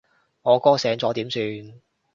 [0.41, 1.79] 我哥醒咗點算？